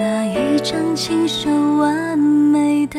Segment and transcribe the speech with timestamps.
[0.00, 2.98] 那一张清秀完美的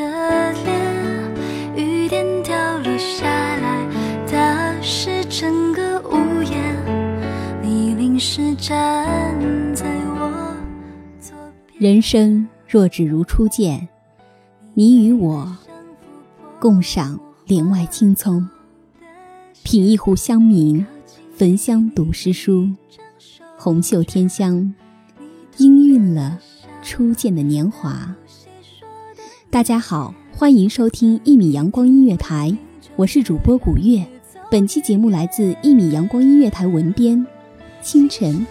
[0.52, 1.75] 脸？
[1.75, 3.89] 雨点掉落下来，
[4.31, 6.75] 打湿整个屋檐。
[7.63, 9.35] 你淋湿站
[9.73, 10.55] 在我
[11.19, 11.35] 左
[11.66, 11.94] 边。
[11.94, 13.90] 人生若只如初见，
[14.75, 15.57] 你与我
[16.59, 18.47] 共赏帘外青葱，
[19.63, 20.85] 品一壶香茗，
[21.35, 22.69] 焚香读诗书，
[23.57, 24.72] 红袖添香，
[25.57, 26.38] 氤氲了
[26.81, 28.16] 初见的年华。
[29.50, 32.56] 大家好，欢迎收听一米阳光音乐台，
[32.96, 34.06] 我是主播古月。
[34.50, 37.25] 本期节目来自一米阳光音乐台文编
[37.81, 38.46] 清晨。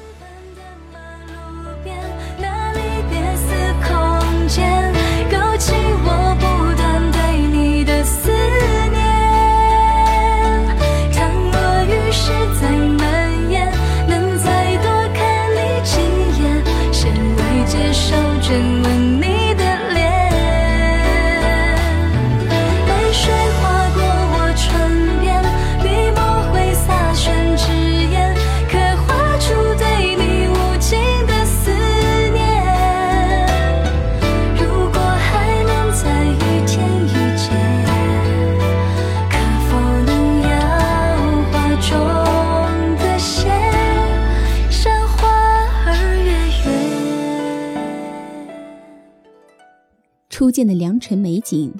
[50.66, 51.72] 的良辰美景，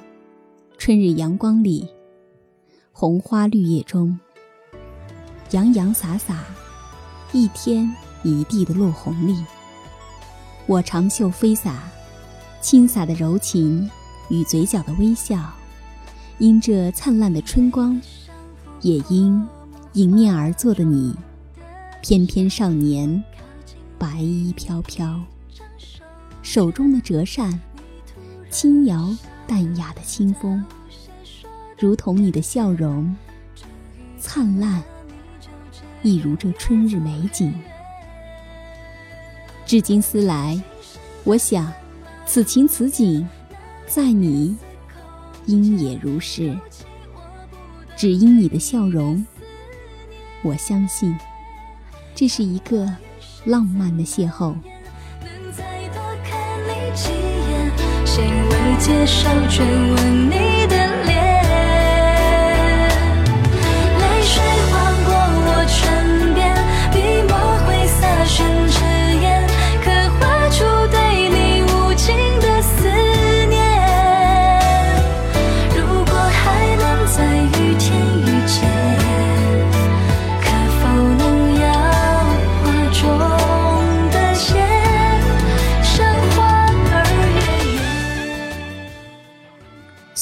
[0.78, 1.88] 春日阳光里，
[2.92, 4.18] 红花绿叶中，
[5.50, 6.44] 洋洋洒洒，
[7.32, 7.90] 一天
[8.22, 9.36] 一地的落红里。
[10.66, 11.90] 我长袖飞洒，
[12.60, 13.90] 轻洒的柔情
[14.28, 15.52] 与嘴角的微笑，
[16.38, 18.00] 因这灿烂的春光，
[18.80, 19.46] 也因
[19.94, 21.14] 迎面而坐的你，
[22.00, 23.22] 翩翩少年，
[23.98, 25.20] 白衣飘飘，
[26.42, 27.60] 手中的折扇。
[28.50, 29.16] 轻摇
[29.46, 30.62] 淡雅的清风，
[31.78, 33.14] 如同你的笑容，
[34.18, 34.82] 灿烂，
[36.02, 37.54] 一如这春日美景。
[39.64, 40.60] 至今思来，
[41.22, 41.72] 我想，
[42.26, 43.24] 此情此景，
[43.86, 44.56] 在你，
[45.46, 46.58] 应也如是。
[47.96, 49.24] 只因你的笑容，
[50.42, 51.16] 我相信，
[52.16, 52.92] 这是一个
[53.44, 54.56] 浪漫的邂逅。
[58.20, 60.49] 谁未接受追问你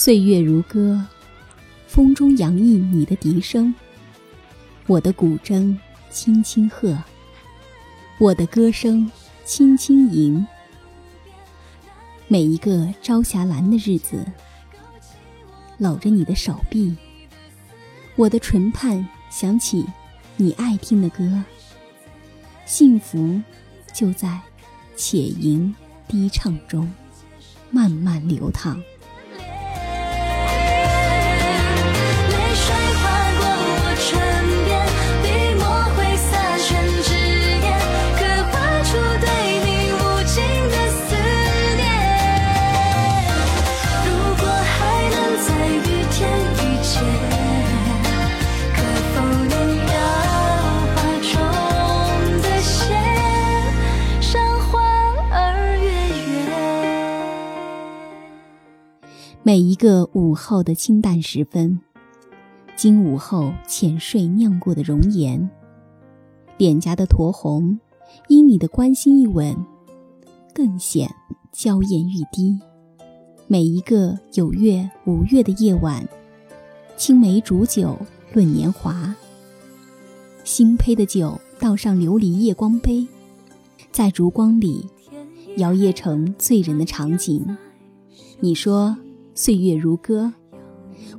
[0.08, 1.04] 岁月如歌，
[1.86, 3.74] 风中洋溢你的笛声，
[4.86, 5.76] 我的古筝
[6.08, 6.96] 轻轻和，
[8.16, 9.12] 我的歌声
[9.44, 10.46] 轻轻吟。
[12.26, 14.24] 每一个朝霞蓝的日子，
[15.76, 16.96] 搂着你的手臂，
[18.16, 19.84] 我的唇畔响起
[20.38, 21.44] 你爱听的歌。
[22.64, 23.38] 幸福
[23.92, 24.40] 就在
[24.96, 25.76] 且吟
[26.06, 26.90] 低唱中
[27.70, 28.82] 慢慢流淌。
[59.44, 61.80] 每一个午后的清淡时分，
[62.76, 65.48] 经午后浅睡酿过的容颜，
[66.58, 67.78] 脸颊的酡红，
[68.28, 69.56] 因你的关心一吻，
[70.52, 71.08] 更显
[71.50, 72.58] 娇艳欲滴。
[73.46, 76.06] 每一个有月无月的夜晚，
[76.96, 77.96] 青梅煮酒
[78.34, 79.14] 论年华，
[80.44, 83.06] 新醅的酒倒上琉璃夜光杯，
[83.90, 84.84] 在烛光里
[85.56, 87.56] 摇曳成醉人的场景。
[88.40, 88.94] 你说。
[89.40, 90.32] 岁月如歌，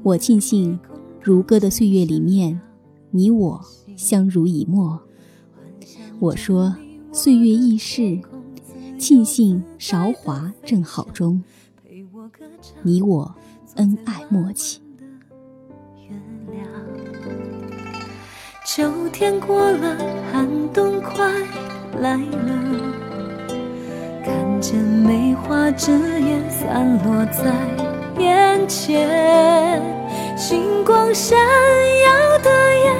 [0.03, 0.77] 我庆幸
[1.23, 2.59] 如歌的岁月里面，
[3.11, 3.61] 你我
[3.95, 4.99] 相濡以沫。
[6.19, 6.75] 我说
[7.13, 8.19] 岁月易逝，
[8.97, 11.41] 庆幸韶华正好中，
[12.83, 13.33] 你我
[13.75, 14.81] 恩爱默契。
[18.65, 19.97] 秋天过了，
[20.29, 21.25] 寒冬快
[22.01, 22.83] 来了，
[24.25, 27.88] 看见梅花枝叶散落在。
[28.67, 29.81] 前，
[30.37, 32.49] 星光闪耀的
[32.83, 32.95] 眼，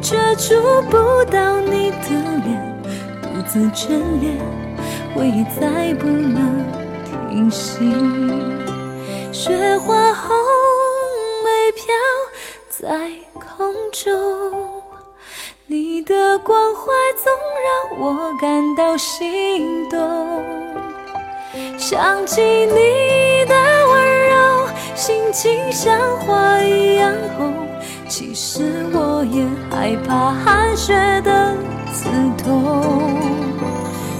[0.00, 2.08] 却触不到你的
[2.44, 2.82] 脸，
[3.22, 3.88] 独自眷
[4.20, 4.38] 恋，
[5.14, 6.64] 回忆再不能
[7.30, 7.78] 停息。
[9.32, 10.36] 雪花红
[11.44, 11.84] 梅飘
[12.68, 14.82] 在空中，
[15.66, 17.32] 你的关怀总
[17.66, 20.42] 让我感到心动，
[21.76, 23.27] 想起你。
[24.98, 27.54] 心情像花一样红，
[28.08, 31.54] 其实我也害怕寒雪的
[31.92, 32.82] 刺痛。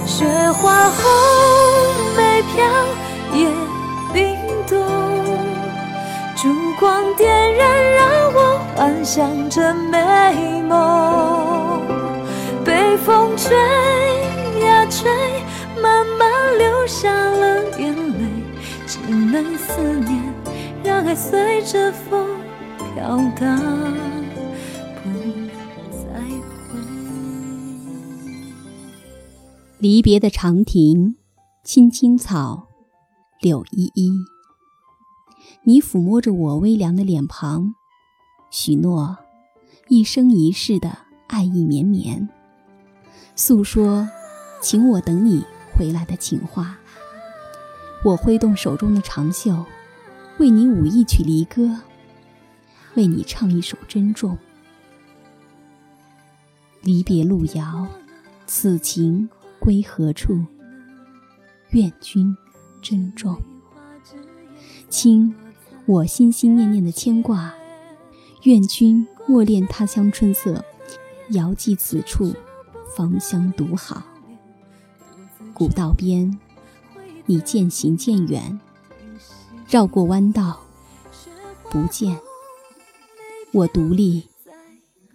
[0.05, 1.03] 雪花红
[2.15, 2.63] 梅飘
[3.33, 3.51] 也
[4.13, 4.37] 冰
[4.69, 4.79] 冻，
[6.37, 6.47] 烛
[6.79, 11.81] 光点燃，让我幻想着美梦。
[12.63, 13.53] 被风吹
[14.65, 15.11] 呀吹，
[15.81, 18.23] 慢慢流下了眼泪，
[18.87, 20.28] 只能思念。
[21.01, 22.27] 让爱随着风
[22.93, 23.57] 飘荡，
[29.77, 31.15] 离别的长亭，
[31.63, 32.67] 青青草，
[33.39, 34.11] 柳依依。
[35.63, 37.75] 你抚摸着我微凉的脸庞，
[38.51, 39.17] 许诺
[39.87, 40.97] 一生一世的
[41.27, 42.27] 爱意绵绵，
[43.37, 44.05] 诉说
[44.59, 46.77] 请我等你回来的情话。
[48.03, 49.65] 我挥动手中的长袖。
[50.39, 51.81] 为你舞一曲离歌，
[52.95, 54.37] 为你唱一首珍重。
[56.81, 57.85] 离别路遥，
[58.47, 59.29] 此情
[59.59, 60.45] 归何处？
[61.71, 62.35] 愿君
[62.81, 63.37] 珍重。
[64.87, 65.35] 倾
[65.85, 67.53] 我心心念念的牵挂，
[68.43, 70.63] 愿君默恋他乡春色，
[71.31, 72.33] 遥寄此处
[72.95, 74.01] 芳香独好。
[75.53, 76.39] 古道边，
[77.25, 78.57] 你渐行渐远。
[79.69, 80.61] 绕过弯道，
[81.69, 82.17] 不见
[83.51, 84.27] 我独立。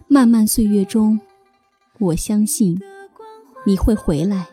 [0.07, 1.19] 漫漫岁月中，
[1.99, 2.81] 我相信
[3.65, 4.47] 你会回来，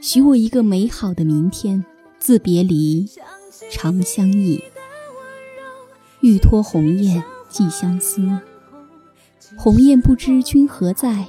[0.00, 1.84] 许我一个美好的明天。
[2.18, 3.08] 自别离，
[3.70, 4.62] 长相忆。
[6.20, 8.26] 欲托鸿雁寄相思，
[9.56, 11.26] 鸿雁不知君何在，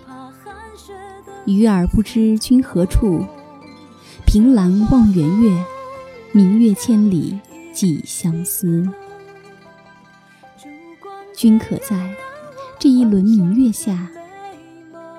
[1.45, 3.25] 鱼儿不知君何处。
[4.25, 5.65] 凭栏望圆月，
[6.33, 7.39] 明月千里。
[7.81, 8.87] 寄相思，
[11.35, 12.15] 君可在
[12.77, 14.07] 这一轮明月下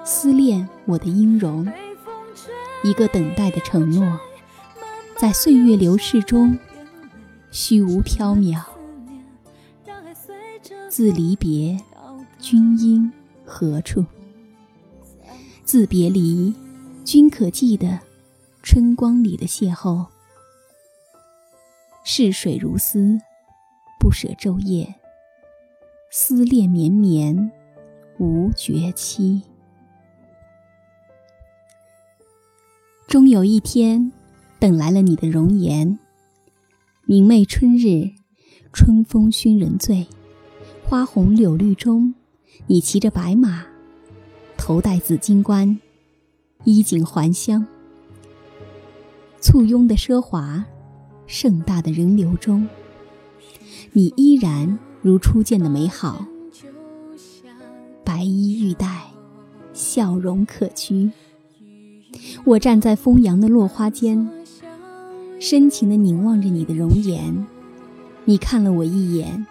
[0.04, 1.66] 思念我的音容？
[2.84, 4.16] 一个等待的承诺，
[5.18, 6.56] 在岁月流逝中
[7.50, 8.62] 虚无缥缈。
[10.88, 11.76] 自离别，
[12.38, 13.10] 君应
[13.44, 14.04] 何处？
[15.64, 16.54] 自别离，
[17.04, 17.98] 君可记得
[18.62, 20.11] 春光里的邂逅？
[22.14, 23.18] 逝水如丝，
[23.98, 24.96] 不舍昼夜，
[26.10, 27.50] 思恋绵绵
[28.18, 29.40] 无绝期。
[33.08, 34.12] 终有一天，
[34.58, 35.98] 等来了你的容颜。
[37.06, 38.10] 明媚春日，
[38.74, 40.06] 春风熏人醉，
[40.84, 42.14] 花红柳绿中，
[42.66, 43.64] 你骑着白马，
[44.58, 45.80] 头戴紫金冠，
[46.64, 47.66] 衣锦还乡。
[49.40, 50.62] 簇拥的奢华，
[51.32, 52.68] 盛大的人流中，
[53.92, 56.26] 你依然如初见的美好，
[58.04, 59.06] 白衣玉带。
[59.72, 61.10] 笑容可掬。
[62.44, 64.28] 我站在风扬的落花间，
[65.40, 67.46] 深情地凝望着你的容颜。
[68.26, 69.46] 你看了我一眼，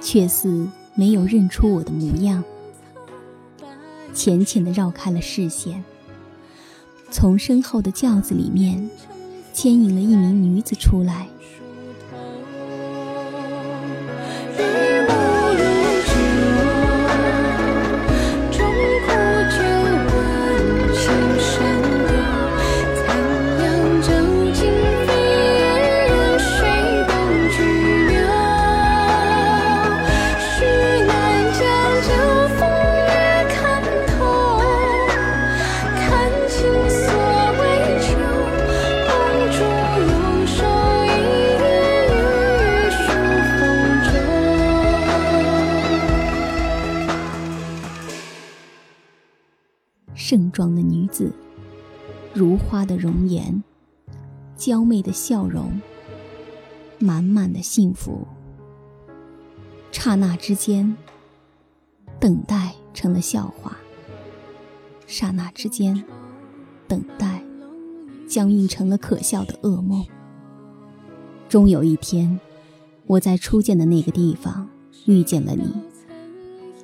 [0.00, 2.42] 却似没有认出我的模样，
[4.14, 5.84] 浅浅地绕开了视线。
[7.10, 8.88] 从身后的轿子里面，
[9.52, 11.28] 牵引了一名女子出来。
[50.30, 51.32] 盛装的女子，
[52.32, 53.64] 如花的容颜，
[54.56, 55.80] 娇媚的笑容，
[57.00, 58.28] 满满的幸福。
[59.90, 60.96] 刹那之间，
[62.20, 63.72] 等待成了笑话；
[65.04, 66.04] 刹那之间，
[66.86, 67.42] 等待
[68.28, 70.06] 僵硬成了可笑的噩梦。
[71.48, 72.38] 终有一天，
[73.08, 74.68] 我在初见的那个地方
[75.06, 75.74] 遇见了你，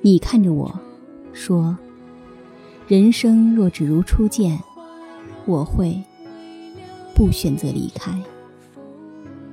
[0.01, 0.77] 你看着我，
[1.31, 1.77] 说。
[2.87, 4.57] 人生若只如初见，
[5.45, 6.01] 我会
[7.13, 8.17] 不选择离开。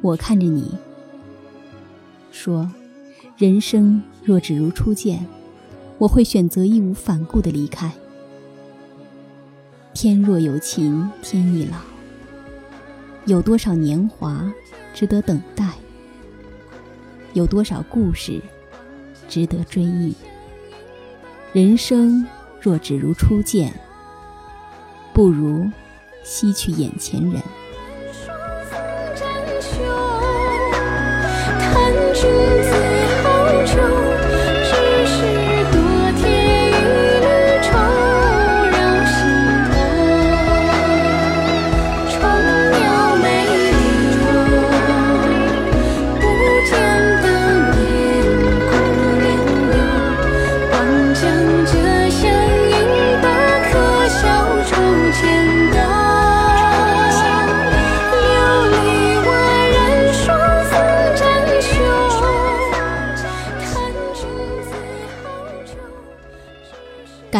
[0.02, 0.72] 我看着你，
[2.30, 2.70] 说：
[3.36, 5.26] 人生若只如初见，
[5.98, 7.90] 我会选择义无反顾的离开。
[9.94, 11.78] 天若有情天亦老，
[13.26, 14.48] 有多少年华
[14.94, 15.72] 值得等待？
[17.32, 18.40] 有多少故事
[19.28, 20.14] 值得追忆？
[21.52, 22.24] 人生。
[22.64, 23.70] 若只如初见，
[25.12, 25.70] 不如
[26.22, 27.42] 惜取眼前人。